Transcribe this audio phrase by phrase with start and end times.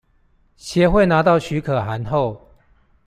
[0.57, 2.47] 協會拿到許可函後